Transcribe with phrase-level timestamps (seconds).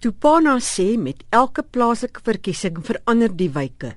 [0.00, 3.90] Tupana sê met elke plaaslike verkiesing verander die wyke.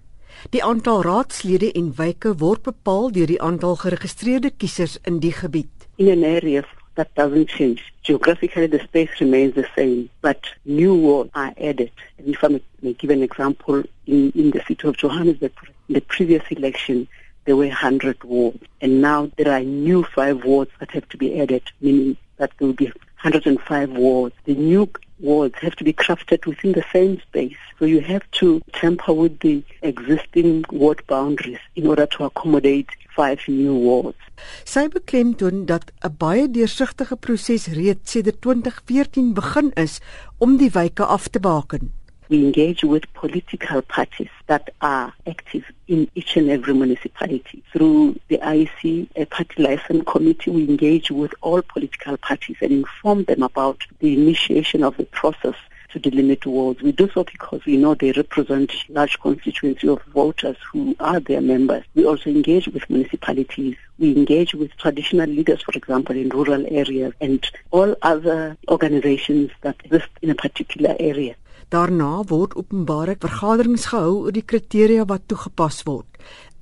[0.51, 5.85] Die aantal raadslede en wyke word bepaal deur die aantal geregistreerde kiesers in die gebied.
[5.95, 11.29] In an area that doesn't change, geographically the space remains the same, but new wards
[11.35, 11.91] are added.
[12.17, 15.55] And if I may give an example, in, in the city of Johannesburg,
[15.87, 17.07] in the previous election,
[17.45, 21.39] there were 100 wards, and now there are new five wards that have to be
[21.39, 22.91] added, meaning that there will be
[23.23, 24.35] 105 wards.
[24.43, 27.57] The new wards have to be crafted within the same space.
[27.79, 33.39] So you have to tamper with the existing ward boundaries in order to accommodate five
[33.47, 34.17] new wards.
[34.65, 39.99] Sy beklemtoon dat 'n baie deursigtige proses reeds sedert 2014 begin is
[40.37, 41.91] om die wyke af te baken.
[42.27, 47.63] We engage with political parties that are active in each and every municipality.
[47.71, 53.25] Through the IEC, a party license committee, we engage with all political parties and inform
[53.25, 55.55] them about the initiation of the process
[55.91, 56.81] to delimit wards.
[56.81, 61.41] We do so because we know they represent large constituency of voters who are their
[61.41, 61.83] members.
[61.93, 63.75] We also engage with municipalities.
[63.99, 69.75] We engage with traditional leaders, for example, in rural areas and all other organizations that
[69.85, 71.35] exist in a particular area.
[71.69, 76.07] Daarna word openbare vergaderings gehou oor die kriteria wat toegepas word.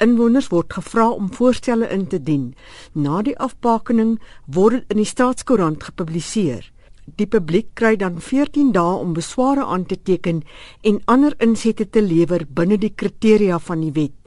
[0.01, 2.53] Inwoners word gevra om voorstelle in te dien.
[2.93, 6.71] Na die afbakening word dit in die staatskoerant gepubliseer.
[7.17, 10.43] Die publiek kry dan 14 dae om besware aan te teken
[10.81, 14.17] en ander insette te lewer binne die kriteria van die wet.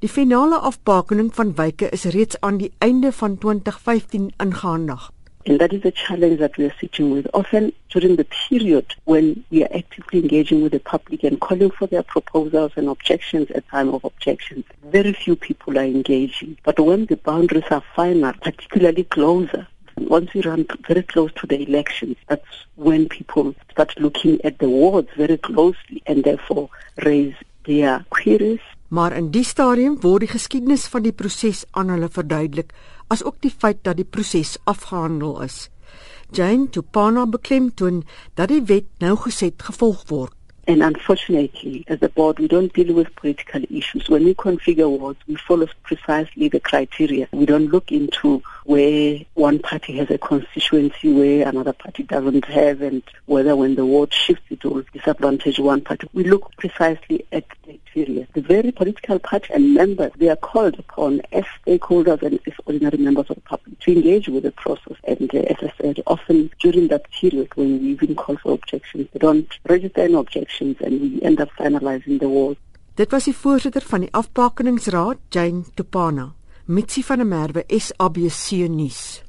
[0.00, 5.13] Die finale afbakening van wyke is reeds aan die einde van 2015 ingehandig.
[5.46, 7.26] And that is a challenge that we are sitting with.
[7.34, 11.86] Often during the period when we are actively engaging with the public and calling for
[11.86, 16.56] their proposals and objections at time of objections, very few people are engaging.
[16.64, 19.66] But when the boundaries are finer, particularly closer,
[19.98, 24.68] once we run very close to the elections, that's when people start looking at the
[24.68, 26.70] wards very closely and therefore
[27.04, 27.34] raise
[27.64, 28.60] their queries
[28.94, 32.70] maar in die stadium word die geskiedenis van die proses aan hulle verduidelik
[33.08, 35.68] asook die feit dat die proses afgehandel is.
[36.30, 38.02] Jane Tupana beklemtoon
[38.34, 40.34] dat die wet nou geset gevolg word.
[40.66, 44.08] And unfortunately, as a board, we don't deal with political issues.
[44.08, 47.28] When we configure wards, we follow precisely the criteria.
[47.32, 52.80] We don't look into where one party has a constituency where another party doesn't have
[52.80, 56.08] and whether when the ward shifts it will disadvantage one party.
[56.14, 58.26] We look precisely at the criteria.
[58.32, 62.98] The very political party and members, they are called upon as stakeholders and as ordinary
[62.98, 64.96] members of the public to engage with the process.
[65.04, 69.08] And uh, as I said, often during that period when we even call for objections,
[69.12, 72.56] they don't register any objections and we end up finalizing the war.
[72.94, 76.32] Dit was die voorsitter van die afbakeningsraad, Jane Tupana,
[76.64, 79.24] Mitsi van der Merwe, SABC nuus.